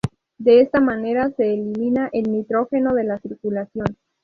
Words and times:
De 0.39 0.61
esta 0.61 0.79
manera 0.81 1.29
se 1.37 1.53
elimina 1.53 2.09
el 2.11 2.31
nitrógeno 2.31 2.95
de 2.95 3.03
la 3.03 3.19
circulación. 3.19 3.85